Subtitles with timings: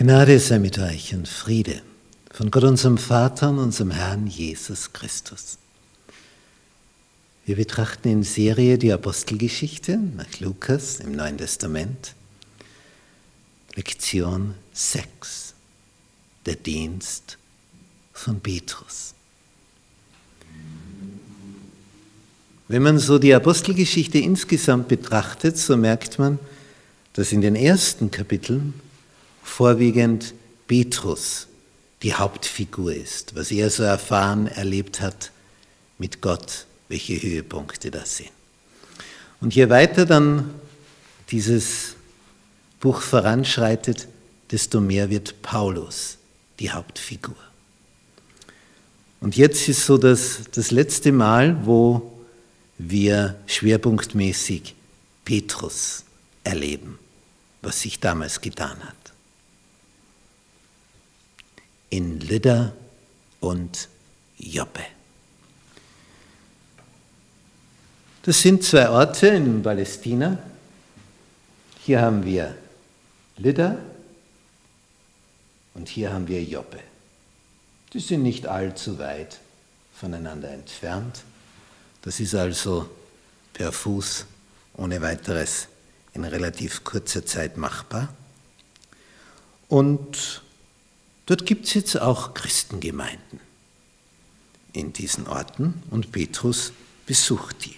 [0.00, 1.82] Gnade sei mit euch und Friede
[2.30, 5.58] von Gott unserem Vater und unserem Herrn Jesus Christus.
[7.44, 12.14] Wir betrachten in Serie die Apostelgeschichte nach Lukas im Neuen Testament.
[13.74, 15.54] Lektion 6.
[16.46, 17.36] Der Dienst
[18.12, 19.14] von Petrus.
[22.68, 26.38] Wenn man so die Apostelgeschichte insgesamt betrachtet, so merkt man,
[27.14, 28.74] dass in den ersten Kapiteln
[29.48, 30.34] vorwiegend
[30.66, 31.48] Petrus
[32.02, 35.32] die Hauptfigur ist, was er so erfahren, erlebt hat
[35.98, 38.30] mit Gott, welche Höhepunkte das sind.
[39.40, 40.54] Und je weiter dann
[41.30, 41.94] dieses
[42.80, 44.06] Buch voranschreitet,
[44.50, 46.18] desto mehr wird Paulus
[46.60, 47.36] die Hauptfigur.
[49.20, 52.12] Und jetzt ist so das, das letzte Mal, wo
[52.78, 54.74] wir schwerpunktmäßig
[55.24, 56.04] Petrus
[56.44, 56.98] erleben,
[57.60, 58.97] was sich damals getan hat.
[61.90, 62.72] In Lydda
[63.40, 63.88] und
[64.36, 64.84] Joppe.
[68.22, 70.38] Das sind zwei Orte in Palästina.
[71.84, 72.54] Hier haben wir
[73.38, 73.78] Lydda
[75.74, 76.80] und hier haben wir Joppe.
[77.92, 79.38] Die sind nicht allzu weit
[79.94, 81.22] voneinander entfernt.
[82.02, 82.90] Das ist also
[83.54, 84.26] per Fuß
[84.74, 85.68] ohne weiteres
[86.12, 88.08] in relativ kurzer Zeit machbar.
[89.68, 90.42] Und
[91.28, 93.38] dort gibt es jetzt auch Christengemeinden
[94.72, 96.72] in diesen Orten und Petrus
[97.06, 97.76] besucht die.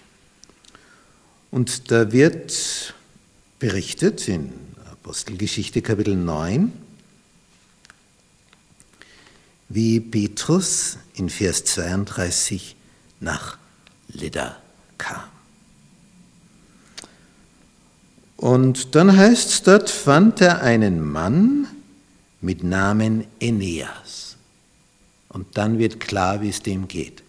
[1.51, 2.95] Und da wird
[3.59, 4.53] berichtet in
[4.93, 6.73] Apostelgeschichte Kapitel 9,
[9.69, 12.77] wie Petrus in Vers 32
[13.19, 13.59] nach
[14.12, 14.56] Lydda
[14.97, 15.25] kam.
[18.37, 21.67] Und dann heißt es, dort fand er einen Mann
[22.41, 24.37] mit Namen Aeneas.
[25.29, 27.23] Und dann wird klar, wie es dem geht.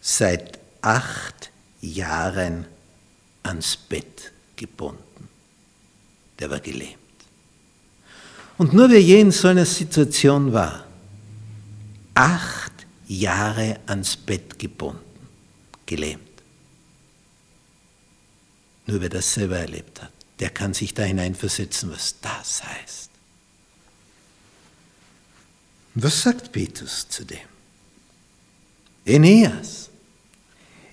[0.00, 2.66] Seit acht Jahren
[3.42, 5.28] ans Bett gebunden.
[6.38, 6.96] Der war gelähmt.
[8.58, 10.86] Und nur wer je in so einer Situation war,
[12.14, 12.72] acht
[13.06, 15.00] Jahre ans Bett gebunden,
[15.84, 16.22] gelähmt.
[18.86, 23.10] Nur wer das selber erlebt hat, der kann sich da hineinversetzen, was das heißt.
[25.98, 27.38] Was sagt Petrus zu dem?
[29.06, 29.88] Aeneas,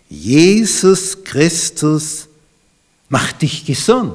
[0.10, 2.28] Jesus Christus
[3.10, 4.14] macht dich gesund.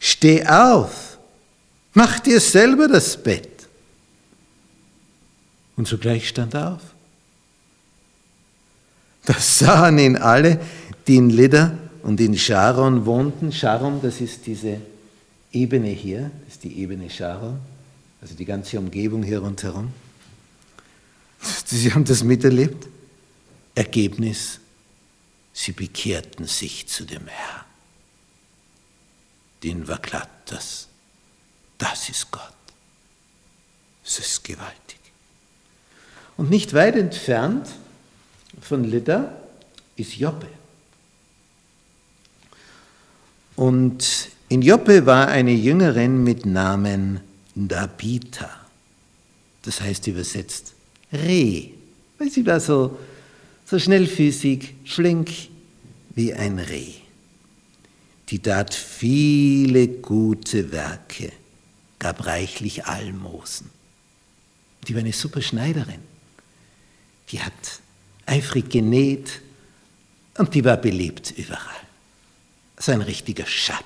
[0.00, 1.16] Steh auf,
[1.94, 3.68] mach dir selber das Bett.
[5.76, 6.82] Und sogleich stand er auf.
[9.26, 10.60] Das sahen ihn alle,
[11.06, 13.52] die in Lydda und in Sharon wohnten.
[13.52, 14.80] Sharon, das ist diese
[15.52, 17.60] Ebene hier, das ist die Ebene Sharon,
[18.20, 19.92] also die ganze Umgebung hier rundherum.
[21.40, 22.88] Sie haben das miterlebt.
[23.74, 24.58] Ergebnis,
[25.52, 27.64] sie bekehrten sich zu dem Herrn.
[29.62, 30.88] Den war glatt, das,
[31.78, 32.52] das ist Gott.
[34.04, 34.98] Es ist gewaltig.
[36.36, 37.68] Und nicht weit entfernt
[38.60, 39.32] von Lydda
[39.96, 40.48] ist Joppe.
[43.54, 47.20] Und in Joppe war eine Jüngerin mit Namen
[47.66, 48.50] Dabita.
[49.62, 50.74] Das heißt übersetzt
[51.12, 51.70] Reh,
[52.18, 52.98] weil sie war so,
[53.64, 55.30] so schnellfüßig, flink
[56.14, 56.92] wie ein Reh.
[58.28, 61.32] Die tat viele gute Werke,
[61.98, 63.70] gab reichlich Almosen.
[64.86, 66.08] Die war eine super Schneiderin
[67.30, 67.80] die hat
[68.26, 69.40] eifrig genäht
[70.36, 71.60] und die war beliebt überall.
[72.78, 73.84] So ein richtiger Schatz.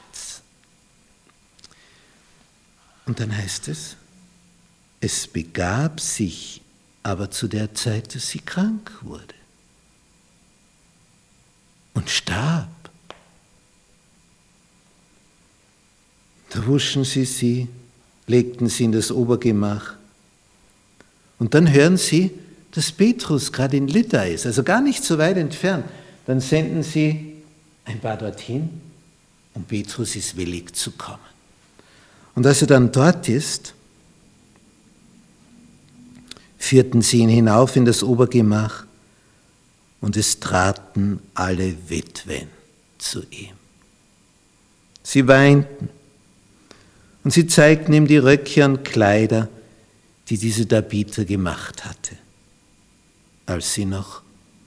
[3.12, 3.96] Und dann heißt es,
[5.02, 6.62] es begab sich
[7.02, 9.34] aber zu der Zeit, dass sie krank wurde
[11.92, 12.70] und starb.
[16.48, 17.68] Da wuschen sie sie,
[18.28, 19.96] legten sie in das Obergemach
[21.38, 22.30] und dann hören sie,
[22.70, 25.84] dass Petrus gerade in Lydda ist, also gar nicht so weit entfernt,
[26.24, 27.42] dann senden sie
[27.84, 28.70] ein paar dorthin
[29.52, 31.31] und Petrus ist willig zu kommen.
[32.34, 33.74] Und als er dann dort ist,
[36.58, 38.86] führten sie ihn hinauf in das Obergemach
[40.00, 42.48] und es traten alle Witwen
[42.98, 43.54] zu ihm.
[45.02, 45.88] Sie weinten
[47.24, 49.48] und sie zeigten ihm die Röcke und Kleider,
[50.28, 52.16] die diese Dabiter gemacht hatte
[53.46, 54.22] als sie noch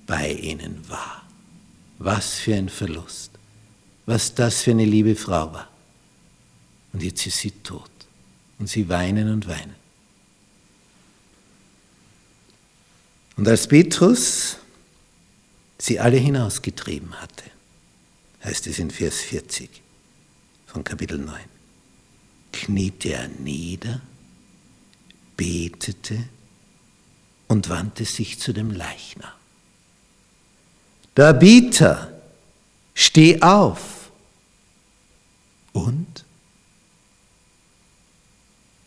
[0.05, 1.23] bei ihnen war.
[1.97, 3.31] Was für ein Verlust.
[4.05, 5.67] Was das für eine liebe Frau war.
[6.95, 7.91] Und jetzt ist sie tot.
[8.57, 9.75] Und sie weinen und weinen.
[13.35, 14.55] Und als Petrus
[15.77, 17.43] sie alle hinausgetrieben hatte,
[18.45, 19.69] heißt es in Vers 40
[20.67, 21.37] von Kapitel 9,
[22.53, 23.99] kniete er nieder,
[25.35, 26.29] betete
[27.49, 29.33] und wandte sich zu dem Leichnam.
[31.13, 32.09] Tabitha,
[32.93, 34.11] steh auf.
[35.73, 36.24] Und?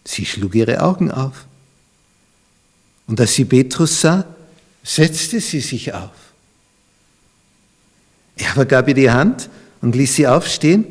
[0.09, 1.45] Sie schlug ihre Augen auf.
[3.07, 4.25] Und als sie Petrus sah,
[4.83, 6.33] setzte sie sich auf.
[8.39, 9.51] Er aber gab ihr die Hand
[9.83, 10.87] und ließ sie aufstehen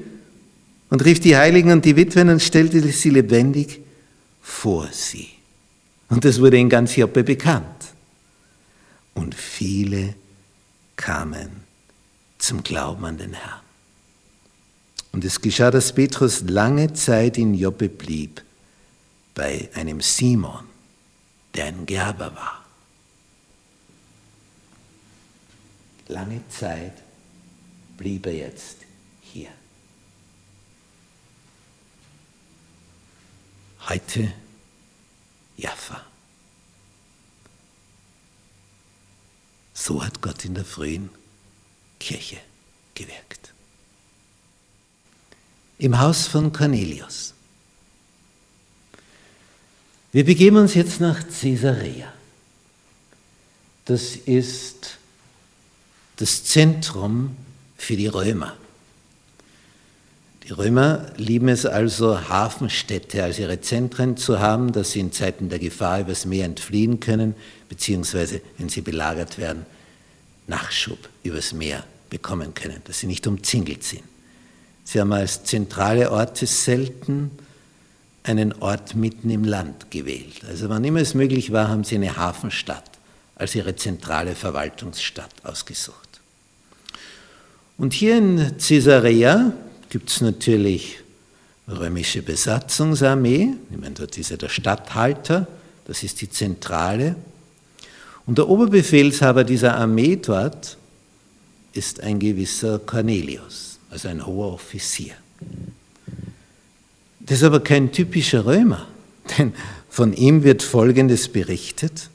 [0.92, 3.82] und rief die Heiligen und die Witwen und stellte sie lebendig
[4.40, 5.30] vor sie.
[6.10, 7.86] Und das wurde in ganz Joppe bekannt.
[9.16, 10.14] Und viele
[10.96, 11.50] kamen
[12.38, 13.62] zum Glauben an den Herrn.
[15.12, 18.44] Und es geschah, dass Petrus lange Zeit in Joppe blieb,
[19.38, 20.68] bei einem Simon,
[21.54, 22.66] der ein Gerber war.
[26.08, 27.04] Lange Zeit
[27.98, 28.78] blieb er jetzt
[29.22, 29.52] hier.
[33.88, 34.34] Heute
[35.56, 36.04] Jaffa.
[39.76, 41.12] So hat Gott in der frühen
[42.00, 42.42] Kirche
[42.96, 43.54] gewirkt.
[45.78, 47.37] Im Haus von Cornelius.
[50.12, 52.12] Wir begeben uns jetzt nach Caesarea.
[53.86, 54.98] Das ist
[56.16, 57.36] das Zentrum
[57.78, 58.56] für die Römer.
[60.48, 65.50] Die Römer lieben es also, Hafenstädte als ihre Zentren zu haben, dass sie in Zeiten
[65.50, 67.36] der Gefahr übers Meer entfliehen können,
[67.68, 69.66] beziehungsweise, wenn sie belagert werden,
[70.48, 74.04] Nachschub übers Meer bekommen können, dass sie nicht umzingelt sind.
[74.86, 77.32] Sie haben als zentrale Orte selten
[78.28, 80.42] einen Ort mitten im Land gewählt.
[80.48, 82.92] Also wann immer es möglich war, haben sie eine Hafenstadt
[83.36, 86.20] als ihre zentrale Verwaltungsstadt ausgesucht.
[87.78, 89.54] Und hier in Caesarea
[89.90, 91.00] gibt es natürlich
[91.68, 95.48] römische Besatzungsarmee, ich meine, dort ist ja der Statthalter,
[95.86, 97.16] das ist die Zentrale.
[98.26, 100.78] Und der Oberbefehlshaber dieser Armee dort
[101.74, 105.14] ist ein gewisser Cornelius, also ein hoher Offizier.
[107.28, 108.88] Das ist aber kein typischer Römer,
[109.38, 109.54] denn
[109.90, 112.10] von ihm wird Folgendes berichtet.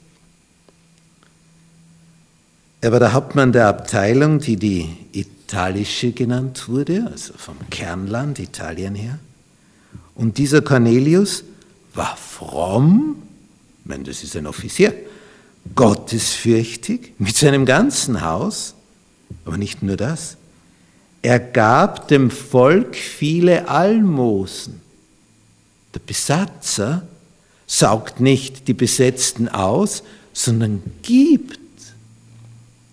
[2.81, 8.95] Er war der Hauptmann der Abteilung, die die italische genannt wurde, also vom Kernland Italien
[8.95, 9.19] her.
[10.15, 11.43] Und dieser Cornelius
[11.93, 13.15] war fromm,
[13.79, 14.93] ich meine, das ist ein Offizier,
[15.75, 18.75] gottesfürchtig mit seinem ganzen Haus,
[19.45, 20.37] aber nicht nur das.
[21.21, 24.81] Er gab dem Volk viele Almosen.
[25.93, 27.07] Der Besatzer
[27.67, 30.03] saugt nicht die Besetzten aus,
[30.33, 31.59] sondern gibt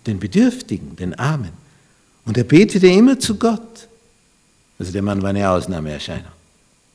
[0.07, 1.51] den Bedürftigen, den Armen.
[2.25, 3.87] Und er betete immer zu Gott.
[4.79, 6.31] Also der Mann war eine Ausnahmeerscheinung.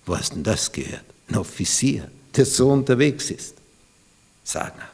[0.05, 1.05] Wo hast denn das gehört?
[1.29, 3.55] Ein Offizier, der so unterwegs ist.
[4.44, 4.91] Sagenhaft.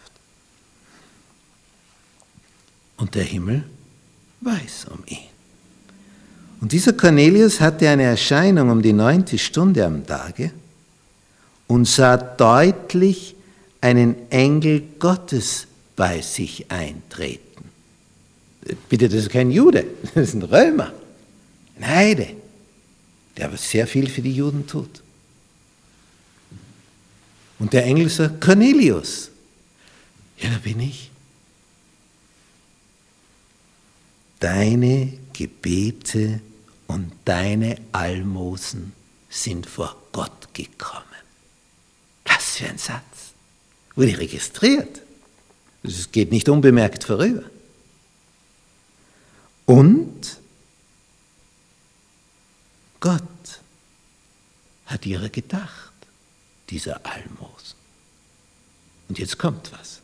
[2.97, 3.65] Und der Himmel
[4.41, 5.19] weiß um ihn.
[6.61, 10.53] Und dieser Cornelius hatte eine Erscheinung um die neunte Stunde am Tage
[11.73, 13.35] und sah deutlich
[13.81, 17.65] einen Engel Gottes bei sich eintreten.
[18.91, 20.93] Bitte, das ist kein Jude, das ist ein Römer,
[21.79, 22.29] ein Heide,
[23.39, 25.03] der aber sehr viel für die Juden tut.
[27.59, 29.31] Und der Engel sagt, Cornelius,
[30.37, 31.11] ja, da bin ich.
[34.41, 36.41] Deine Gebete
[36.87, 38.93] und deine Almosen
[39.31, 41.12] sind vor Gott gekommen.
[42.53, 43.33] Für ein Satz.
[43.97, 45.01] Wurde registriert.
[45.83, 47.45] Es geht nicht unbemerkt vorüber.
[49.65, 50.39] Und
[53.01, 53.23] Gott
[54.87, 55.93] hat ihrer gedacht,
[56.69, 57.77] dieser Almosen.
[59.09, 60.01] Und jetzt kommt was.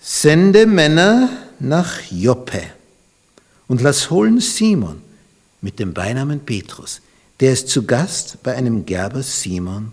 [0.00, 1.28] Sende Männer
[1.58, 2.62] nach Joppe
[3.66, 5.02] und lass holen Simon
[5.60, 7.00] mit dem Beinamen Petrus.
[7.40, 9.92] Der ist zu Gast bei einem Gerber Simon,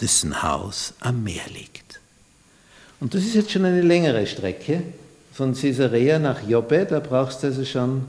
[0.00, 2.00] dessen Haus am Meer liegt.
[3.00, 4.82] Und das ist jetzt schon eine längere Strecke,
[5.38, 8.06] von Caesarea nach Joppe, da brauchst du also schon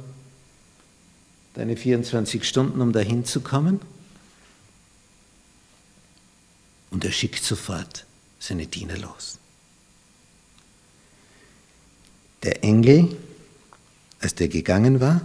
[1.53, 3.79] deine 24 Stunden, um dahin zu kommen.
[6.89, 8.05] Und er schickt sofort
[8.39, 9.37] seine Diener los.
[12.41, 13.15] Der Engel,
[14.21, 15.21] als der gegangen war,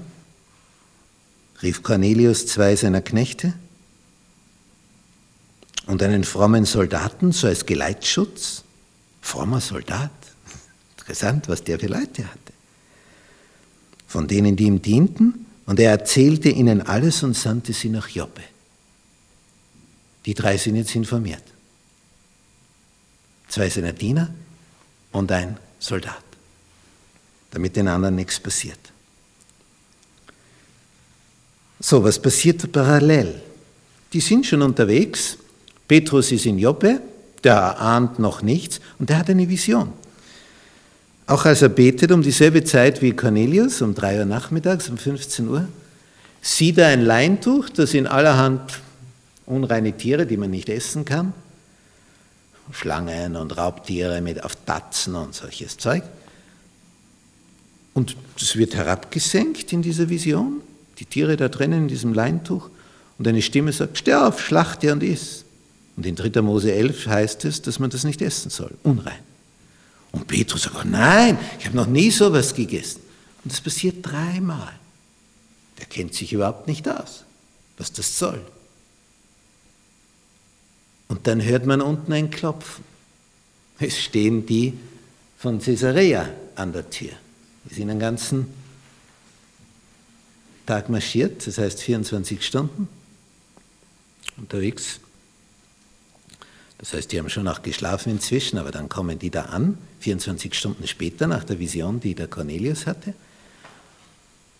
[1.62, 3.54] rief Cornelius zwei seiner Knechte
[5.86, 8.62] und einen frommen Soldaten, so als Geleitschutz.
[9.20, 10.10] Frommer Soldat.
[10.98, 12.52] Interessant, was der für Leute hatte.
[14.06, 15.46] Von denen, die ihm dienten.
[15.66, 18.42] Und er erzählte ihnen alles und sandte sie nach Joppe.
[20.26, 21.42] Die drei sind jetzt informiert.
[23.48, 24.32] Zwei seiner Diener
[25.12, 26.22] und ein Soldat.
[27.50, 28.78] Damit den anderen nichts passiert.
[31.80, 33.40] So, was passiert parallel?
[34.12, 35.38] Die sind schon unterwegs.
[35.88, 37.00] Petrus ist in Joppe,
[37.42, 39.92] der ahnt noch nichts und der hat eine Vision.
[41.26, 45.48] Auch als er betet um dieselbe Zeit wie Cornelius, um 3 Uhr nachmittags, um 15
[45.48, 45.68] Uhr,
[46.42, 48.80] sieht er ein Leintuch, das in allerhand
[49.46, 51.32] unreine Tiere, die man nicht essen kann,
[52.72, 56.02] Schlangen und Raubtiere mit auf Tatzen und solches Zeug.
[57.94, 60.60] Und das wird herabgesenkt in dieser Vision
[60.98, 62.68] die Tiere da drinnen in diesem Leintuch
[63.18, 65.43] und eine Stimme sagt, steh auf, schlachte und iss.
[65.96, 66.42] Und in 3.
[66.42, 69.20] Mose 11 heißt es, dass man das nicht essen soll, unrein.
[70.12, 73.00] Und Petrus sagt, oh nein, ich habe noch nie sowas gegessen.
[73.42, 74.72] Und das passiert dreimal.
[75.78, 77.24] Der kennt sich überhaupt nicht aus,
[77.76, 78.40] was das soll.
[81.08, 82.84] Und dann hört man unten ein Klopfen.
[83.78, 84.74] Es stehen die
[85.36, 87.12] von Caesarea an der Tür.
[87.64, 88.46] Die sind einen ganzen
[90.66, 92.88] Tag marschiert, das heißt 24 Stunden
[94.36, 95.00] unterwegs.
[96.84, 100.54] Das heißt, die haben schon auch geschlafen inzwischen, aber dann kommen die da an, 24
[100.54, 103.14] Stunden später nach der Vision, die der Cornelius hatte.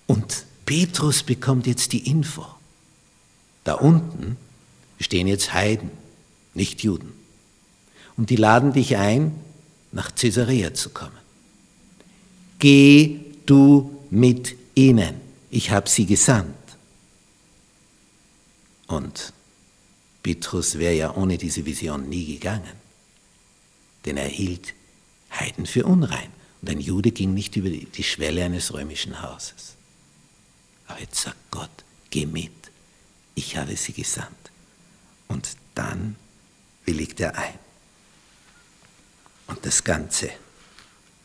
[0.07, 2.47] Und Petrus bekommt jetzt die Info.
[3.65, 4.39] Da unten
[4.99, 5.91] stehen jetzt Heiden,
[6.55, 7.13] nicht Juden.
[8.17, 9.35] Und die laden dich ein,
[9.93, 11.13] nach Caesarea zu kommen.
[12.59, 16.57] Geh du mit ihnen ich habe sie gesandt.
[18.89, 19.33] Und
[20.25, 22.77] Petrus wäre ja ohne diese Vision nie gegangen,
[24.05, 24.75] denn er hielt
[25.31, 26.33] Heiden für unrein.
[26.61, 29.77] Und ein Jude ging nicht über die Schwelle eines römischen Hauses.
[30.89, 31.71] Aber jetzt sagt Gott,
[32.11, 32.51] geh mit,
[33.37, 34.51] ich habe sie gesandt.
[35.29, 36.17] Und dann
[36.85, 37.59] willigt er ein.
[39.47, 40.31] Und das Ganze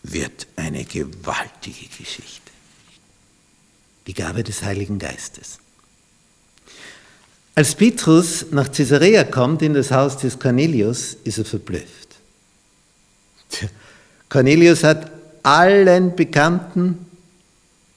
[0.03, 2.51] wird eine gewaltige Geschichte
[4.10, 5.60] die Gabe des Heiligen Geistes.
[7.60, 12.16] Als Petrus nach Caesarea kommt, in das Haus des Cornelius, ist er verblüfft.
[14.30, 15.12] Cornelius hat
[15.44, 17.06] allen bekannten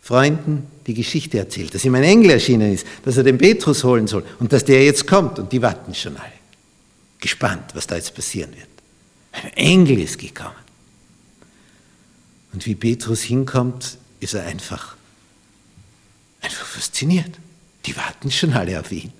[0.00, 4.08] Freunden die Geschichte erzählt, dass ihm ein Engel erschienen ist, dass er den Petrus holen
[4.08, 6.32] soll und dass der jetzt kommt und die warten schon alle.
[7.20, 8.66] Gespannt, was da jetzt passieren wird.
[9.30, 10.56] Ein Engel ist gekommen.
[12.52, 14.96] Und wie Petrus hinkommt, ist er einfach
[16.40, 17.38] einfach fasziniert.
[17.86, 19.12] Die warten schon alle auf ihn.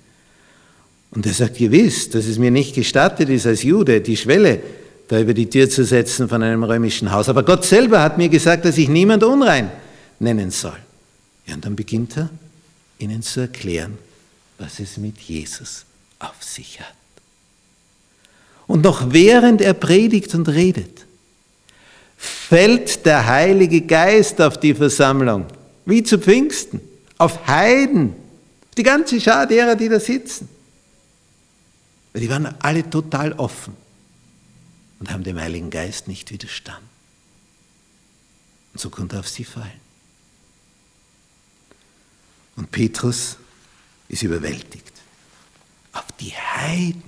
[1.13, 4.61] Und er sagt, gewiss, dass es mir nicht gestattet ist, als Jude die Schwelle
[5.09, 7.29] da über die Tür zu setzen von einem römischen Haus.
[7.29, 9.71] Aber Gott selber hat mir gesagt, dass ich niemand unrein
[10.19, 10.79] nennen soll.
[11.47, 12.31] Ja, und dann beginnt er,
[12.99, 13.99] ihnen zu erklären,
[14.59, 15.85] was es mit Jesus
[16.19, 16.95] auf sich hat.
[18.67, 21.05] Und noch während er predigt und redet,
[22.17, 25.45] fällt der Heilige Geist auf die Versammlung,
[25.85, 26.81] wie zu Pfingsten
[27.19, 28.15] auf Heiden,
[28.79, 30.49] die ganze Schar derer, die da sitzen.
[32.13, 33.77] Weil die waren alle total offen
[35.01, 36.89] und haben dem Heiligen Geist nicht widerstanden.
[38.73, 39.81] Und so konnte er auf sie fallen.
[42.57, 43.37] Und Petrus
[44.09, 44.93] ist überwältigt.
[45.93, 47.03] Auf die Heiden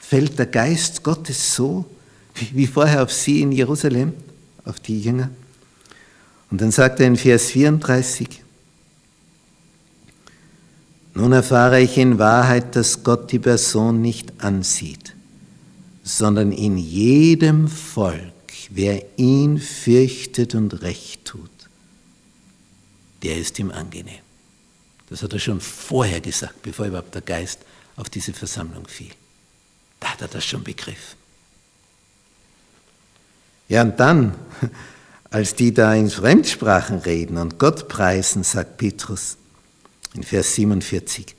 [0.00, 1.84] fällt der Geist Gottes so,
[2.34, 4.14] wie vorher auf sie in Jerusalem,
[4.64, 5.30] auf die Jünger.
[6.50, 8.41] Und dann sagt er in Vers 34,
[11.14, 15.14] nun erfahre ich in Wahrheit, dass Gott die Person nicht ansieht,
[16.02, 18.32] sondern in jedem Volk,
[18.70, 21.50] wer ihn fürchtet und recht tut,
[23.22, 24.20] der ist ihm angenehm.
[25.10, 27.60] Das hat er schon vorher gesagt, bevor überhaupt der Geist
[27.96, 29.10] auf diese Versammlung fiel.
[30.00, 31.18] Da hat er das schon begriffen.
[33.68, 34.34] Ja, und dann,
[35.30, 39.36] als die da in Fremdsprachen reden und Gott preisen, sagt Petrus,
[40.14, 41.34] in Vers 47,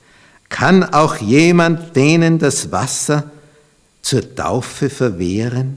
[0.48, 3.30] kann auch jemand denen das Wasser
[4.02, 5.76] zur Taufe verwehren,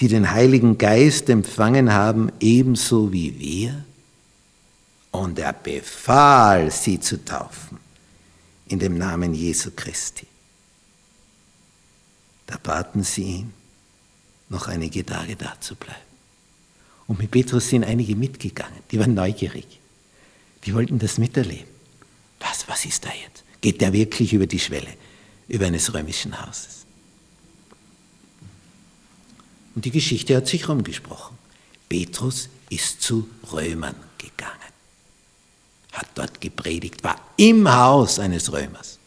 [0.00, 3.84] die den Heiligen Geist empfangen haben, ebenso wie wir?
[5.10, 7.78] Und er befahl, sie zu taufen
[8.68, 10.26] in dem Namen Jesu Christi.
[12.46, 13.52] Da baten sie ihn,
[14.48, 15.98] noch einige Tage da zu bleiben.
[17.06, 19.80] Und mit Petrus sind einige mitgegangen, die waren neugierig.
[20.68, 21.66] Die wollten das miterleben.
[22.40, 23.42] Was, was ist da jetzt?
[23.60, 24.88] Geht der wirklich über die Schwelle?
[25.48, 26.84] über eines römischen Hauses.
[29.74, 31.36] Und die Geschichte hat sich rumgesprochen.
[31.88, 34.52] Petrus ist zu Römern gegangen,
[35.92, 38.98] hat dort gepredigt, war im Haus eines Römers,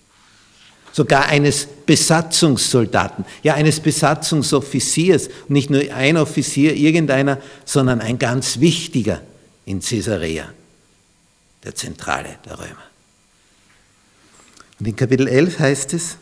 [0.91, 9.21] sogar eines Besatzungssoldaten, ja eines Besatzungsoffiziers, nicht nur ein Offizier, irgendeiner, sondern ein ganz wichtiger
[9.65, 10.51] in Caesarea,
[11.63, 12.91] der Zentrale der Römer.
[14.79, 16.17] Und in Kapitel 11 heißt es,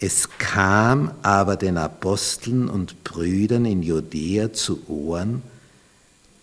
[0.00, 5.42] es kam aber den Aposteln und Brüdern in Judäa zu Ohren,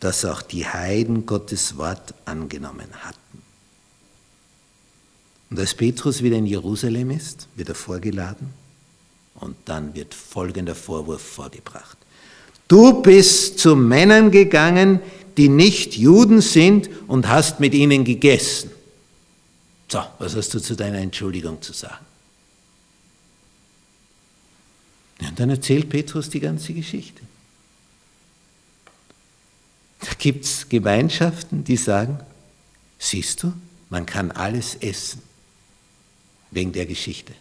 [0.02, 3.20] dass auch die Heiden Gottes Wort angenommen hatten.
[5.50, 8.50] Und als Petrus wieder in Jerusalem ist, wird er vorgeladen
[9.36, 11.98] und dann wird folgender Vorwurf vorgebracht.
[12.68, 15.00] Du bist zu Männern gegangen,
[15.38, 18.72] die nicht Juden sind und hast mit ihnen gegessen.
[19.88, 22.06] So, was hast du zu deiner Entschuldigung zu sagen?
[25.22, 27.22] Ja, und dann erzählt Petrus die ganze Geschichte.
[30.01, 32.20] Da gibt es Gemeinschaften, die sagen,
[33.00, 33.54] siehst du,
[33.89, 35.22] man kann alles essen
[36.51, 37.34] wegen der Geschichte.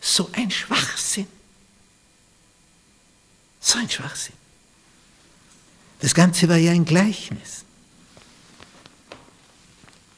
[0.00, 1.26] So ein Schwachsinn.
[3.60, 4.43] So ein Schwachsinn.
[6.04, 7.64] Das Ganze war ja ein Gleichnis.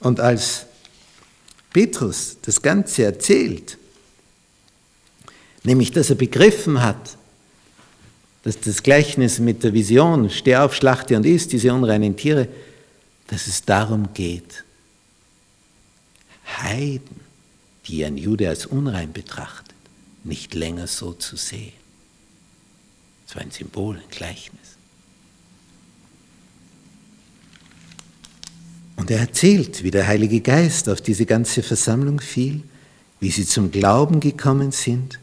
[0.00, 0.66] Und als
[1.72, 3.78] Petrus das Ganze erzählt,
[5.62, 7.16] nämlich dass er begriffen hat,
[8.42, 12.48] dass das Gleichnis mit der Vision, steh auf, schlachte und isst diese unreinen Tiere,
[13.28, 14.64] dass es darum geht,
[16.58, 17.20] Heiden,
[17.86, 19.76] die ein Jude als unrein betrachtet,
[20.24, 21.74] nicht länger so zu sehen.
[23.28, 24.65] Das war ein Symbol, ein Gleichnis.
[28.96, 32.62] Und er erzählt, wie der Heilige Geist auf diese ganze Versammlung fiel,
[33.20, 35.20] wie sie zum Glauben gekommen sind,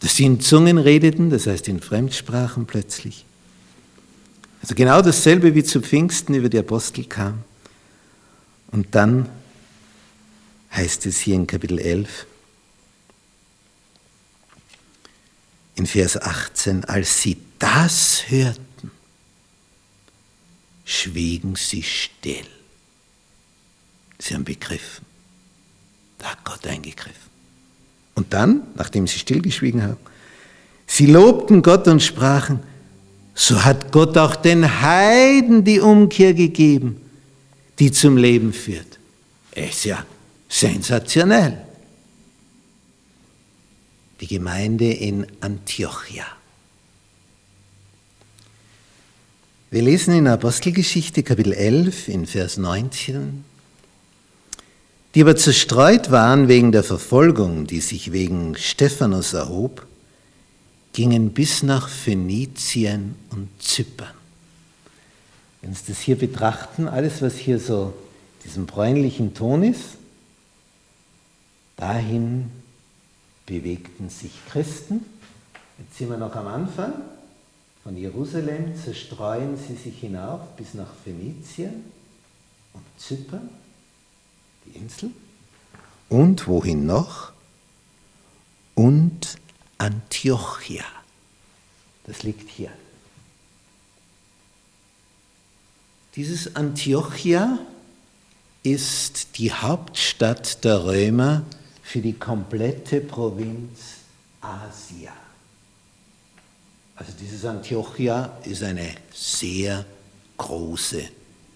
[0.00, 3.24] dass sie in Zungen redeten, das heißt in Fremdsprachen plötzlich.
[4.60, 7.44] Also genau dasselbe wie zu Pfingsten über die Apostel kam.
[8.72, 9.28] Und dann
[10.72, 12.26] heißt es hier in Kapitel 11,
[15.76, 18.90] in Vers 18, als sie das hörten,
[20.84, 22.46] schwiegen sie still.
[24.22, 25.04] Sie haben begriffen,
[26.18, 27.32] da hat Gott eingegriffen.
[28.14, 29.96] Und dann, nachdem sie stillgeschwiegen haben,
[30.86, 32.60] sie lobten Gott und sprachen,
[33.34, 37.00] so hat Gott auch den Heiden die Umkehr gegeben,
[37.80, 39.00] die zum Leben führt.
[39.56, 40.06] Ist ja
[40.48, 41.58] sensationell.
[44.20, 46.26] Die Gemeinde in Antiochia.
[49.72, 53.50] Wir lesen in Apostelgeschichte Kapitel 11 in Vers 19
[55.14, 59.86] die aber zerstreut waren wegen der Verfolgung, die sich wegen Stephanus erhob,
[60.92, 64.14] gingen bis nach Phönizien und Zypern.
[65.60, 67.94] Wenn Sie das hier betrachten, alles, was hier so
[68.44, 69.96] diesem bräunlichen Ton ist,
[71.76, 72.50] dahin
[73.46, 75.04] bewegten sich Christen.
[75.78, 76.92] Jetzt sind wir noch am Anfang.
[77.82, 81.84] Von Jerusalem zerstreuen sie sich hinauf bis nach Phönizien
[82.72, 83.48] und Zypern
[84.66, 85.10] die Insel.
[86.08, 87.32] Und wohin noch?
[88.74, 89.38] Und
[89.78, 90.84] Antiochia.
[92.04, 92.70] Das liegt hier.
[96.16, 97.58] Dieses Antiochia
[98.62, 101.42] ist die Hauptstadt der Römer
[101.82, 103.78] für die komplette Provinz
[104.40, 105.12] Asia.
[106.96, 109.84] Also dieses Antiochia ist eine sehr
[110.36, 111.08] große,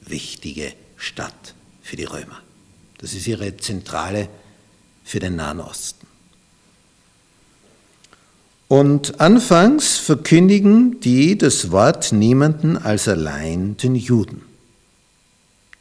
[0.03, 2.42] wichtige Stadt für die Römer.
[2.99, 4.29] Das ist ihre Zentrale
[5.05, 6.07] für den Nahen Osten.
[8.69, 14.43] Und anfangs verkündigen die das Wort niemanden als allein den Juden.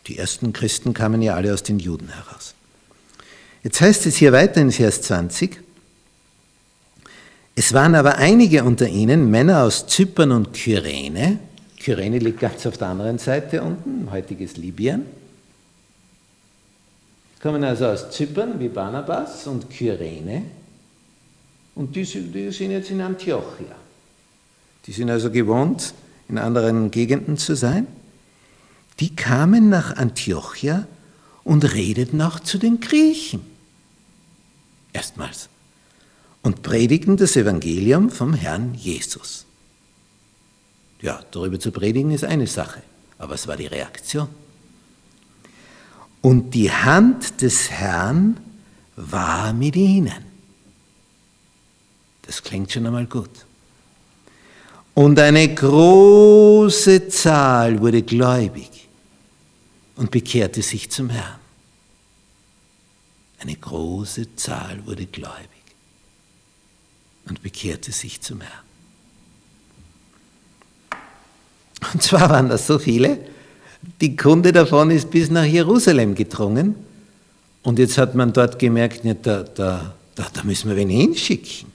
[0.08, 2.54] Die ersten Christen kamen ja alle aus den Juden heraus.
[3.64, 5.60] Jetzt heißt es hier weiter in Vers 20,
[7.58, 11.40] es waren aber einige unter ihnen, Männer aus Zypern und Kyrene,
[11.80, 15.06] Kyrene liegt ganz auf der anderen Seite unten, heutiges Libyen,
[17.40, 20.44] kommen also aus Zypern wie Barnabas und Kyrene
[21.76, 23.76] und die, die sind jetzt in Antiochia.
[24.86, 25.94] Die sind also gewohnt,
[26.30, 27.88] in anderen Gegenden zu sein.
[29.00, 30.88] Die kamen nach Antiochia
[31.44, 33.42] und redeten auch zu den Griechen.
[34.94, 35.50] Erstmals.
[36.42, 39.46] Und predigten das Evangelium vom Herrn Jesus.
[41.02, 42.82] Ja, darüber zu predigen ist eine Sache,
[43.18, 44.30] aber es war die Reaktion.
[46.26, 48.38] Und die Hand des Herrn
[48.96, 50.26] war mit ihnen.
[52.24, 53.30] Das klingt schon einmal gut.
[54.96, 58.88] Und eine große Zahl wurde gläubig
[59.98, 61.40] und bekehrte sich zum Herrn.
[63.38, 65.64] Eine große Zahl wurde gläubig
[67.30, 68.66] und bekehrte sich zum Herrn.
[71.94, 73.35] Und zwar waren das so viele,
[74.02, 76.76] die Kunde davon ist bis nach Jerusalem gedrungen.
[77.64, 81.72] Und jetzt hat man dort gemerkt, ja, da, da, da, da müssen wir wen hinschicken.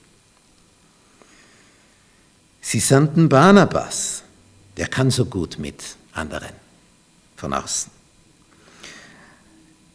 [2.60, 4.22] Sie sandten Barnabas,
[4.76, 6.52] der kann so gut mit anderen
[7.36, 7.90] von außen.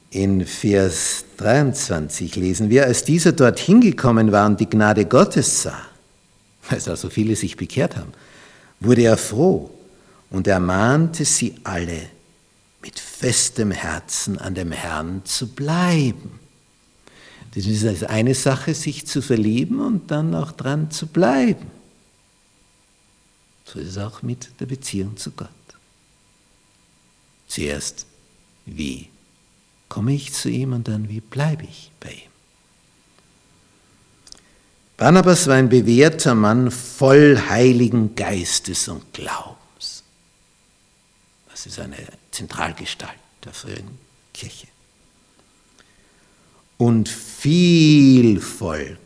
[0.10, 5.82] In Vers 23 lesen wir, als dieser dort hingekommen war und die Gnade Gottes sah,
[6.69, 8.13] weil also viele sich bekehrt haben,
[8.80, 9.75] wurde er froh
[10.36, 12.10] und ermahnte sie alle,
[12.82, 16.41] mit festem Herzen an dem Herrn zu bleiben.
[17.54, 21.71] Das ist eine Sache, sich zu verlieben und dann auch dran zu bleiben.
[23.63, 25.48] So ist es auch mit der Beziehung zu Gott.
[27.48, 28.06] Zuerst,
[28.65, 29.08] wie
[29.88, 32.32] komme ich zu ihm und dann, wie bleibe ich bei ihm.
[34.98, 39.64] Barnabas war ein bewährter Mann voll heiligen Geistes und Glaubens.
[41.65, 41.97] Das ist eine
[42.30, 43.97] Zentralgestalt der frühen
[44.32, 44.67] Kirche.
[46.78, 48.99] Und viel Volk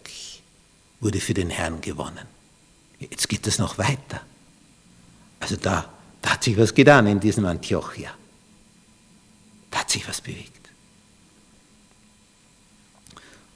[0.99, 2.27] wurde für den Herrn gewonnen.
[2.99, 4.21] Jetzt geht es noch weiter.
[5.39, 5.89] Also da,
[6.21, 8.11] da hat sich was getan in diesem Antiochia.
[9.71, 10.69] Da hat sich was bewegt.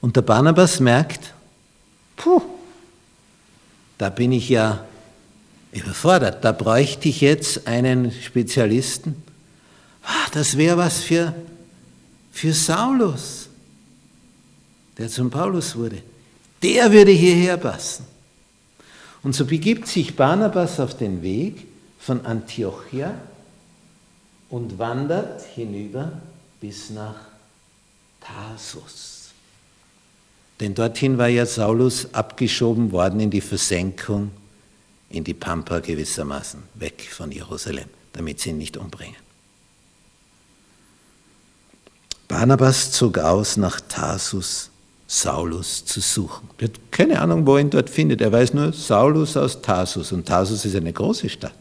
[0.00, 1.34] Und der Barnabas merkt,
[2.16, 2.40] puh,
[3.98, 4.86] da bin ich ja
[5.74, 9.22] überfordert, da bräuchte ich jetzt einen Spezialisten.
[10.02, 11.34] Ah, das wäre was für,
[12.32, 13.48] für Saulus,
[14.96, 16.02] der zum Paulus wurde.
[16.62, 18.06] Der würde hierher passen.
[19.22, 21.66] Und so begibt sich Barnabas auf den Weg
[21.98, 23.14] von Antiochia
[24.50, 26.12] und wandert hinüber
[26.60, 27.16] bis nach
[28.20, 29.30] Tarsus.
[30.60, 34.30] Denn dorthin war ja Saulus abgeschoben worden in die Versenkung,
[35.10, 39.16] in die Pampa gewissermaßen, weg von Jerusalem, damit sie ihn nicht umbringen.
[42.28, 44.70] Barnabas zog aus nach Tarsus,
[45.06, 46.48] Saulus zu suchen.
[46.58, 48.20] Er hat keine Ahnung, wo er ihn dort findet.
[48.20, 51.54] Er weiß nur Saulus aus Tarsus und Tarsus ist eine große Stadt.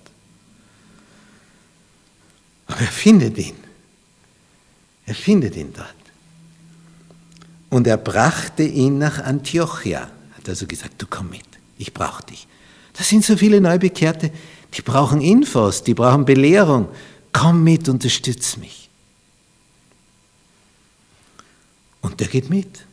[2.67, 3.55] Aber er findet ihn.
[5.05, 5.89] Er findet ihn dort.
[7.69, 10.09] Und er brachte ihn nach Antiochia.
[10.37, 11.45] Hat also gesagt, du komm mit,
[11.77, 12.47] ich brauche dich.
[12.93, 14.31] Das sind so viele Neubekehrte,
[14.73, 16.87] die brauchen Infos, die brauchen Belehrung.
[17.31, 18.89] Komm mit, unterstütz mich.
[22.01, 22.85] Und der geht mit.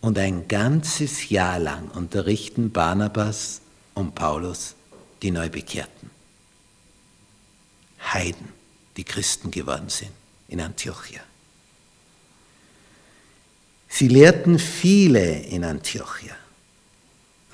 [0.00, 3.60] Und ein ganzes Jahr lang unterrichten Barnabas
[3.94, 4.74] und Paulus
[5.22, 6.10] die Neubekehrten.
[8.12, 8.48] Heiden,
[8.96, 10.12] die Christen geworden sind
[10.48, 11.20] in Antiochia.
[13.88, 16.34] Sie lehrten viele in Antiochia.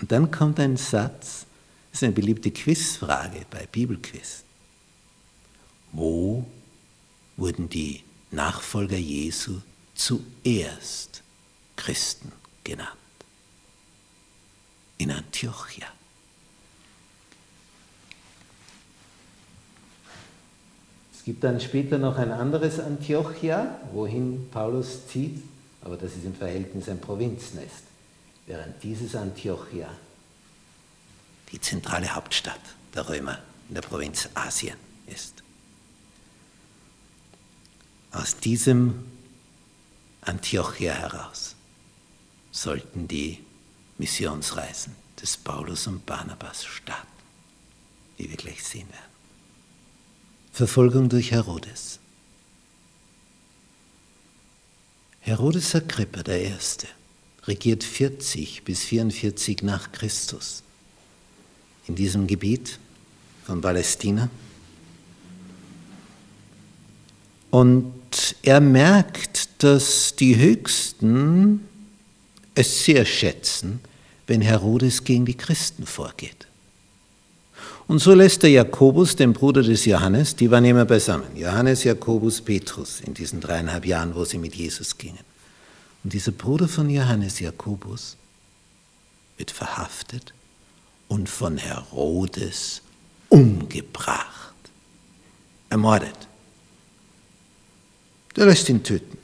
[0.01, 1.47] Und dann kommt ein Satz,
[1.91, 4.45] das ist eine beliebte Quizfrage bei Bibelquiz.
[5.93, 6.45] Wo
[7.37, 9.61] wurden die Nachfolger Jesu
[9.95, 11.23] zuerst
[11.77, 12.33] Christen
[12.65, 12.91] genannt?
[14.99, 15.87] In Antiochia.
[21.15, 25.43] Es gibt dann später noch ein anderes Antiochia, wohin Paulus zieht,
[25.81, 27.86] aber das ist im Verhältnis ein Provinznest,
[28.47, 29.89] während dieses Antiochia
[31.53, 32.61] die zentrale Hauptstadt
[32.95, 35.43] der Römer in der Provinz Asien ist.
[38.13, 39.05] Aus diesem
[40.23, 41.55] Antiochia heraus
[42.51, 43.45] sollten die
[43.99, 47.07] Missionsreisen des Paulus und Barnabas starten,
[48.17, 49.03] wie wir gleich sehen werden.
[50.53, 51.99] Verfolgung durch Herodes.
[55.21, 56.55] Herodes Agrippa I.
[57.47, 60.63] regiert 40 bis 44 nach Christus
[61.87, 62.79] in diesem Gebiet
[63.45, 64.29] von Palästina.
[67.51, 67.93] Und
[68.43, 71.67] er merkt, dass die Höchsten
[72.55, 73.81] es sehr schätzen,
[74.27, 76.47] wenn Herodes gegen die Christen vorgeht.
[77.87, 82.41] Und so lässt er Jakobus, den Bruder des Johannes, die waren immer beisammen, Johannes, Jakobus,
[82.41, 85.36] Petrus, in diesen dreieinhalb Jahren, wo sie mit Jesus gingen.
[86.07, 88.17] Und dieser Bruder von Johannes, Jakobus,
[89.39, 90.35] wird verhaftet
[91.09, 92.81] und von Herodes
[93.29, 94.55] umgebracht,
[95.69, 96.15] ermordet.
[98.37, 99.19] Der lässt ihn töten.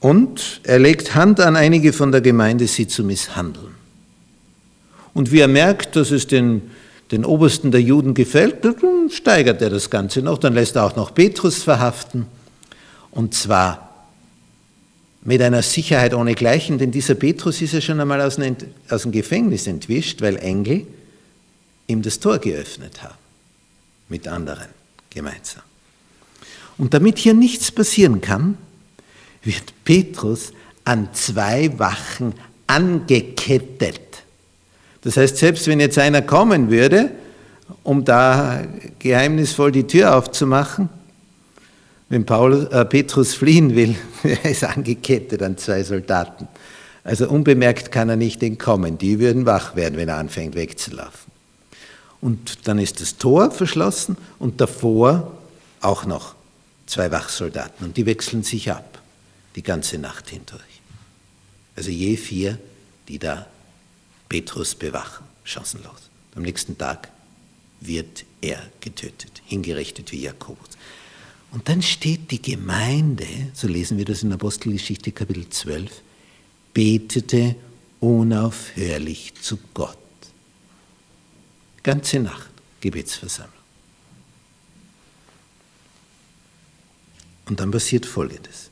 [0.00, 3.74] Und er legt Hand an einige von der Gemeinde, sie zu misshandeln.
[5.12, 6.70] Und wie er merkt, dass es den,
[7.10, 10.38] den Obersten der Juden gefällt, dann steigert er das Ganze noch.
[10.38, 12.24] Dann lässt er auch noch Petrus verhaften.
[13.10, 13.83] Und zwar
[15.24, 18.56] mit einer Sicherheit ohnegleichen, denn dieser Petrus ist ja schon einmal aus dem,
[18.90, 20.86] aus dem Gefängnis entwischt, weil Engel
[21.86, 23.14] ihm das Tor geöffnet haben,
[24.08, 24.68] mit anderen
[25.10, 25.62] gemeinsam.
[26.76, 28.58] Und damit hier nichts passieren kann,
[29.42, 30.52] wird Petrus
[30.84, 32.34] an zwei Wachen
[32.66, 34.00] angekettet.
[35.02, 37.10] Das heißt, selbst wenn jetzt einer kommen würde,
[37.82, 38.64] um da
[38.98, 40.88] geheimnisvoll die Tür aufzumachen,
[42.08, 46.48] wenn Paulus, äh, Petrus fliehen will, er ist angekettet an zwei Soldaten.
[47.02, 48.98] Also unbemerkt kann er nicht entkommen.
[48.98, 51.32] Die würden wach werden, wenn er anfängt wegzulaufen.
[52.20, 55.36] Und dann ist das Tor verschlossen und davor
[55.82, 56.34] auch noch
[56.86, 57.86] zwei Wachsoldaten.
[57.86, 59.02] Und die wechseln sich ab,
[59.56, 60.62] die ganze Nacht hindurch.
[61.76, 62.58] Also je vier,
[63.08, 63.46] die da
[64.30, 66.08] Petrus bewachen, chancenlos.
[66.34, 67.08] Am nächsten Tag
[67.80, 70.70] wird er getötet, hingerichtet wie Jakobus.
[71.54, 76.02] Und dann steht die Gemeinde, so lesen wir das in Apostelgeschichte Kapitel 12,
[76.74, 77.54] betete
[78.00, 79.96] unaufhörlich zu Gott.
[81.84, 83.54] Ganze Nacht Gebetsversammlung.
[87.46, 88.70] Und dann passiert Folgendes.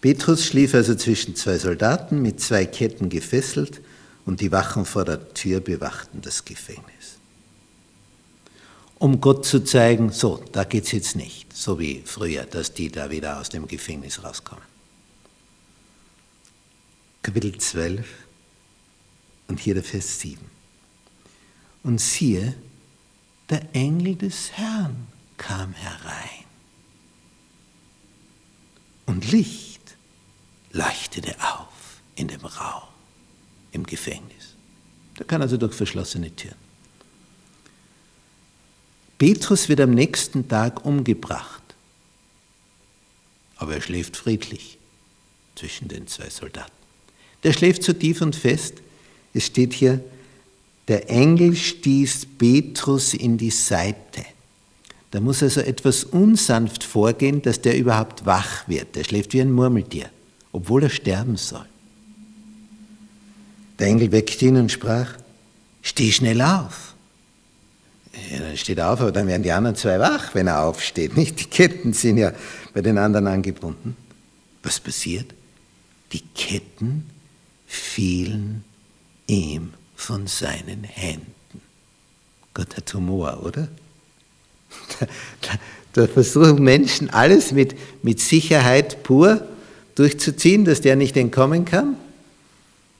[0.00, 3.80] Petrus schlief also zwischen zwei Soldaten mit zwei Ketten gefesselt
[4.26, 7.19] und die Wachen vor der Tür bewachten das Gefängnis
[9.00, 12.90] um Gott zu zeigen, so, da geht es jetzt nicht, so wie früher, dass die
[12.90, 14.62] da wieder aus dem Gefängnis rauskommen.
[17.22, 18.06] Kapitel 12
[19.48, 20.38] und hier der Vers 7.
[21.82, 22.54] Und siehe,
[23.48, 25.06] der Engel des Herrn
[25.38, 26.44] kam herein.
[29.06, 29.96] Und Licht
[30.72, 32.88] leuchtete auf in dem Raum,
[33.72, 34.56] im Gefängnis.
[35.16, 36.69] Da kann also durch verschlossene Türen.
[39.20, 41.62] Petrus wird am nächsten Tag umgebracht,
[43.56, 44.78] aber er schläft friedlich
[45.56, 46.72] zwischen den zwei Soldaten.
[47.42, 48.76] Der schläft so tief und fest,
[49.34, 50.02] es steht hier,
[50.88, 54.24] der Engel stieß Petrus in die Seite.
[55.10, 58.96] Da muss also etwas unsanft vorgehen, dass der überhaupt wach wird.
[58.96, 60.08] Der schläft wie ein Murmeltier,
[60.50, 61.66] obwohl er sterben soll.
[63.78, 65.18] Der Engel weckte ihn und sprach,
[65.82, 66.94] steh schnell auf.
[68.12, 71.16] Ja, dann steht er auf, aber dann werden die anderen zwei wach, wenn er aufsteht.
[71.16, 71.38] Nicht?
[71.40, 72.32] Die Ketten sind ja
[72.74, 73.96] bei den anderen angebunden.
[74.62, 75.32] Was passiert?
[76.12, 77.08] Die Ketten
[77.66, 78.64] fielen
[79.26, 81.32] ihm von seinen Händen.
[82.52, 83.68] Gott hat Humor, oder?
[84.98, 85.06] Da,
[85.42, 85.48] da,
[85.92, 89.46] da versuchen Menschen alles mit, mit Sicherheit pur
[89.94, 91.96] durchzuziehen, dass der nicht entkommen kann.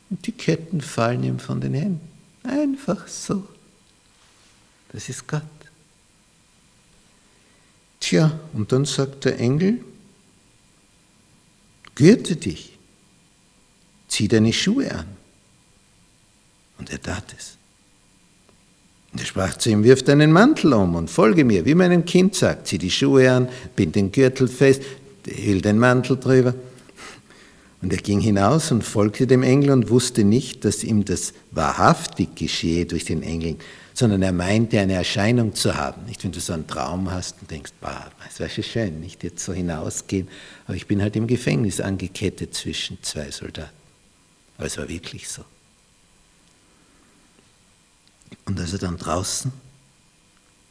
[0.08, 2.08] Und die Ketten fallen ihm von den Händen.
[2.42, 3.44] Einfach so.
[4.92, 5.42] Das ist Gott.
[8.00, 9.80] Tja, und dann sagt der Engel,
[11.94, 12.78] gürte dich,
[14.08, 15.06] zieh deine Schuhe an.
[16.78, 17.56] Und er tat es.
[19.12, 22.34] Und er sprach zu ihm, wirf deinen Mantel um und folge mir, wie meinem Kind
[22.34, 24.82] sagt, zieh die Schuhe an, bind den Gürtel fest,
[25.26, 26.54] hielt den Mantel drüber.
[27.82, 32.34] Und er ging hinaus und folgte dem Engel und wusste nicht, dass ihm das wahrhaftig
[32.34, 33.56] geschehe durch den Engel,
[34.00, 36.06] sondern er meinte, eine Erscheinung zu haben.
[36.06, 37.72] Nicht, wenn du so einen Traum hast und denkst,
[38.30, 40.26] es wäre schon schön, nicht jetzt so hinausgehen,
[40.64, 43.76] aber ich bin halt im Gefängnis angekettet zwischen zwei Soldaten.
[44.56, 45.44] Aber es war wirklich so.
[48.46, 49.52] Und als er dann draußen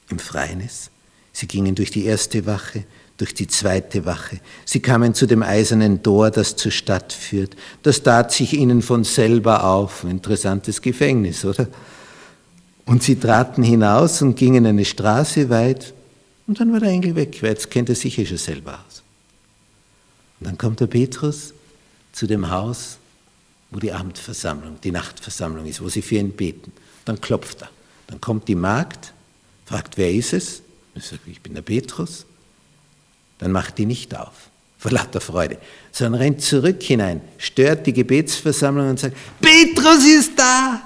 [0.09, 0.89] im Freien ist,
[1.31, 2.83] sie gingen durch die erste Wache,
[3.17, 4.39] durch die zweite Wache.
[4.65, 7.55] Sie kamen zu dem eisernen Tor, das zur Stadt führt.
[7.83, 10.03] Das tat sich ihnen von selber auf.
[10.03, 11.67] interessantes Gefängnis, oder?
[12.89, 15.93] Und sie traten hinaus und gingen eine Straße weit
[16.47, 19.03] und dann war der Engel weg, weil jetzt kennt er sich eh schon selber aus.
[20.39, 21.53] Und dann kommt der Petrus
[22.13, 22.97] zu dem Haus,
[23.69, 26.71] wo die Abendversammlung, die Nachtversammlung ist, wo sie für ihn beten.
[27.05, 27.69] Dann klopft er.
[28.07, 29.13] Dann kommt die Magd,
[29.67, 30.63] fragt, wer ist es?
[30.95, 32.25] Ich sage, ich bin der Petrus.
[33.37, 34.49] Dann macht die nicht auf,
[34.79, 35.59] vor lauter Freude,
[35.91, 40.81] sondern rennt zurück hinein, stört die Gebetsversammlung und sagt, Petrus ist da!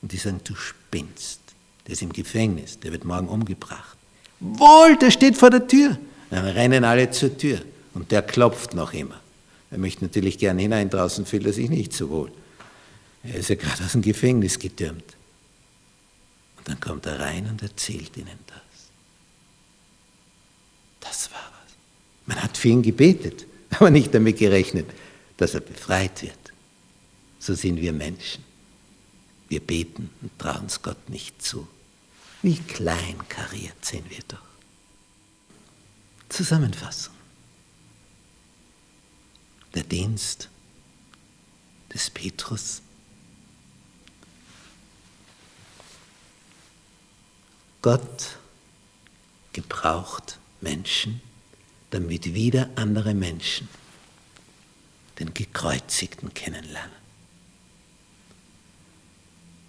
[0.00, 0.81] Und die sagen, du spinnst.
[0.92, 3.96] Der ist im Gefängnis, der wird morgen umgebracht.
[4.40, 5.98] Wohl, der steht vor der Tür.
[6.30, 7.60] Dann rennen alle zur Tür
[7.94, 9.20] und der klopft noch immer.
[9.70, 12.30] Er möchte natürlich gern hinein, draußen fühlt er sich nicht so wohl.
[13.24, 15.04] Er ist ja gerade aus dem Gefängnis getürmt.
[16.58, 18.58] Und dann kommt er rein und erzählt ihnen das.
[21.00, 21.72] Das war was.
[22.26, 24.86] Man hat für ihn gebetet, aber nicht damit gerechnet,
[25.36, 26.38] dass er befreit wird.
[27.38, 28.44] So sind wir Menschen.
[29.52, 31.68] Wir beten und trauen es Gott nicht zu.
[32.40, 34.40] Wie kleinkariert sind wir doch.
[36.30, 37.12] Zusammenfassung.
[39.74, 40.48] Der Dienst
[41.92, 42.80] des Petrus.
[47.82, 48.38] Gott
[49.52, 51.20] gebraucht Menschen,
[51.90, 53.68] damit wieder andere Menschen
[55.18, 57.01] den Gekreuzigten kennenlernen.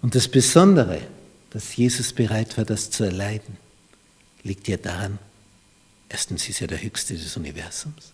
[0.04, 1.00] Und das Besondere,
[1.48, 3.56] dass Jesus bereit war, das zu erleiden,
[4.42, 5.18] liegt ja daran,
[6.10, 8.12] erstens ist er der Höchste des Universums,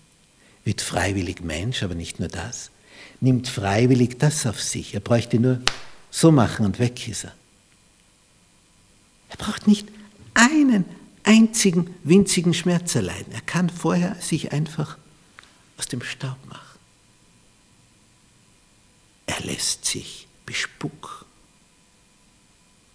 [0.63, 2.71] wird freiwillig Mensch, aber nicht nur das,
[3.21, 4.95] nimmt freiwillig das auf sich.
[4.95, 5.61] Er bräuchte nur
[6.13, 7.35] so machen und weg ist er.
[9.31, 9.89] Er braucht nicht
[10.35, 10.85] einen
[11.25, 13.33] einzigen winzigen Schmerz erleiden.
[13.33, 14.97] Er kann vorher sich einfach
[15.77, 16.79] aus dem Staub machen.
[19.27, 21.27] Er lässt sich bespucken,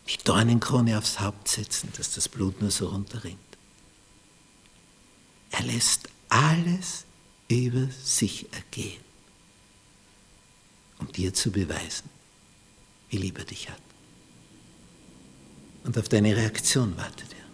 [0.08, 3.40] die Dornenkrone aufs Haupt setzen, dass das Blut nur so runterrinnt.
[5.52, 7.06] Er lässt alles
[7.48, 9.04] über sich ergehen,
[11.00, 12.10] um dir zu beweisen,
[13.10, 13.82] wie lieb er dich hat.
[15.84, 17.46] Und auf deine Reaktion wartet er.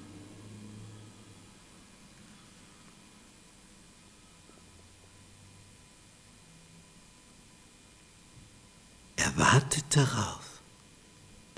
[9.25, 10.40] Er wartet darauf,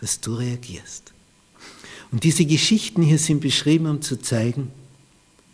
[0.04, 1.14] dass du reagierst.
[2.12, 4.70] Und diese Geschichten hier sind beschrieben, um zu zeigen,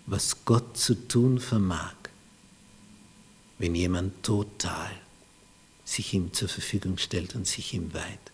[0.07, 1.93] was Gott zu tun vermag,
[3.59, 4.89] wenn jemand total
[5.85, 8.31] sich ihm zur Verfügung stellt und sich ihm weiht.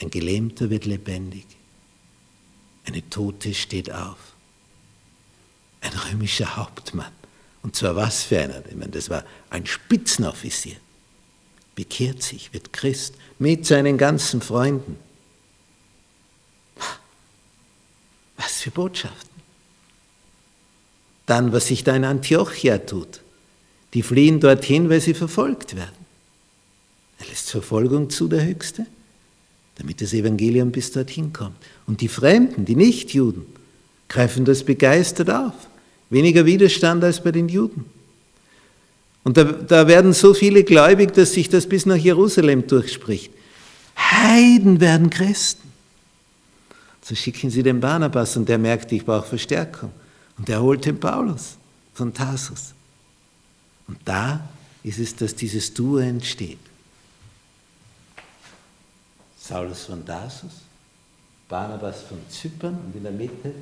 [0.00, 1.44] Ein Gelähmter wird lebendig,
[2.86, 4.34] eine Tote steht auf,
[5.82, 7.12] ein römischer Hauptmann,
[7.62, 10.76] und zwar was für einer, ich meine, das war ein Spitzenoffizier,
[11.80, 14.96] bekehrt sich, wird Christ mit seinen ganzen Freunden.
[18.36, 19.30] Was für Botschaften.
[21.24, 23.22] Dann, was sich da in Antiochia tut.
[23.94, 26.04] Die fliehen dorthin, weil sie verfolgt werden.
[27.18, 28.84] Er lässt Verfolgung zu, der Höchste,
[29.76, 31.56] damit das Evangelium bis dorthin kommt.
[31.86, 33.46] Und die Fremden, die Nichtjuden,
[34.10, 35.54] greifen das begeistert auf.
[36.10, 37.86] Weniger Widerstand als bei den Juden.
[39.22, 43.32] Und da, da werden so viele gläubig, dass sich das bis nach Jerusalem durchspricht.
[43.96, 45.70] Heiden werden Christen.
[47.02, 49.92] So schicken sie den Barnabas und der merkt, ich brauche Verstärkung.
[50.38, 51.56] Und er holt den Paulus
[51.92, 52.72] von Tarsus.
[53.88, 54.48] Und da
[54.82, 56.58] ist es, dass dieses Duo entsteht.
[59.38, 60.62] Saulus von Tarsus,
[61.48, 63.52] Barnabas von Zypern und in der Mitte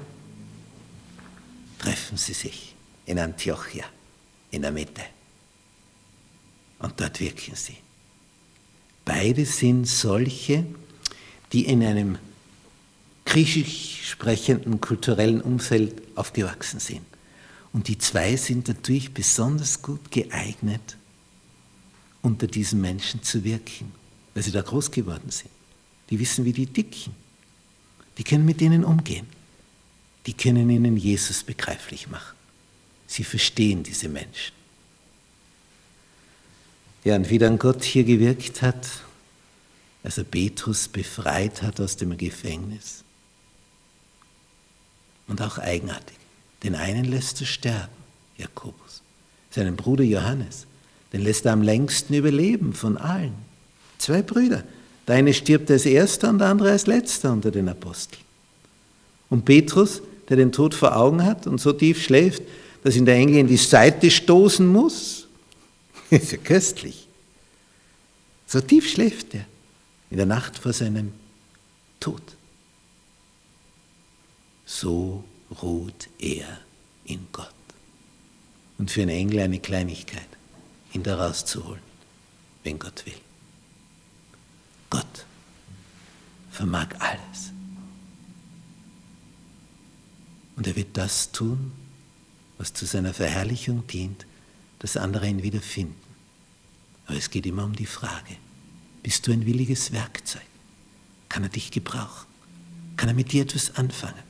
[1.79, 2.75] treffen sie sich
[3.07, 3.87] in Antiochia,
[4.51, 5.03] in der Mitte.
[6.79, 7.77] Und dort wirken sie.
[9.05, 10.65] Beide sind solche,
[11.53, 12.19] die in einem
[13.25, 17.05] griechisch sprechenden kulturellen Umfeld aufgewachsen sind.
[17.73, 20.97] Und die zwei sind natürlich besonders gut geeignet,
[22.23, 23.93] unter diesen Menschen zu wirken,
[24.35, 25.51] weil sie da groß geworden sind.
[26.11, 27.15] Die wissen, wie die dicken.
[28.17, 29.27] Die können mit denen umgehen.
[30.27, 32.37] Die können ihnen Jesus begreiflich machen.
[33.07, 34.58] Sie verstehen diese Menschen.
[37.05, 38.87] Ja, und wie dann Gott hier gewirkt hat,
[40.03, 43.05] als er Petrus befreit hat aus dem Gefängnis.
[45.27, 46.17] Und auch eigenartig.
[46.63, 47.93] Den einen lässt er sterben,
[48.37, 49.03] Jakobus.
[49.51, 50.67] Seinen Bruder Johannes,
[51.13, 53.35] den lässt er am längsten überleben von allen.
[53.99, 54.65] Zwei Brüder.
[55.07, 58.23] Der eine stirbt als erster und der andere als letzter unter den Aposteln.
[59.31, 62.43] Und Petrus, der den Tod vor Augen hat und so tief schläft,
[62.83, 65.28] dass ihn der Engel in die Seite stoßen muss,
[66.11, 67.09] ist ja köstlich.
[68.47, 69.45] So tief schläft er
[70.11, 71.13] in der Nacht vor seinem
[72.01, 72.23] Tod.
[74.65, 75.25] So
[75.63, 76.61] ruht er
[77.05, 77.53] in Gott.
[78.79, 80.29] Und für einen Engel eine Kleinigkeit,
[80.93, 81.83] ihn da rauszuholen,
[82.63, 83.21] wenn Gott will.
[84.89, 85.27] Gott
[86.51, 87.53] vermag alles.
[90.57, 91.73] Und er wird das tun,
[92.57, 94.27] was zu seiner Verherrlichung dient,
[94.79, 96.01] dass andere ihn wiederfinden.
[97.07, 98.37] Aber es geht immer um die Frage,
[99.03, 100.43] bist du ein williges Werkzeug?
[101.29, 102.27] Kann er dich gebrauchen?
[102.97, 104.23] Kann er mit dir etwas anfangen?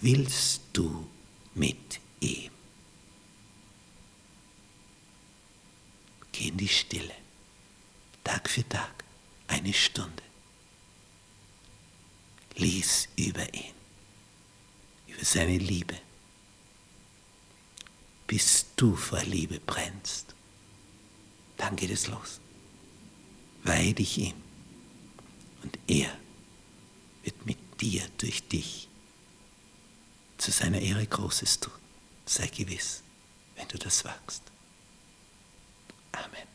[0.00, 1.06] Willst du
[1.54, 2.50] mit ihm?
[6.32, 7.14] Geh in die Stille,
[8.24, 9.04] Tag für Tag,
[9.48, 10.22] eine Stunde.
[12.56, 13.74] Lies über ihn,
[15.06, 15.94] über seine Liebe,
[18.32, 20.34] bis du vor Liebe brennst.
[21.58, 22.40] Dann geht es los.
[23.62, 24.32] Weih dich ihm
[25.62, 26.08] und er
[27.24, 28.88] wird mit dir durch dich
[30.38, 31.74] zu seiner Ehre Großes tun.
[32.24, 33.02] Sei gewiss,
[33.54, 34.44] wenn du das wagst.
[36.12, 36.51] Amen.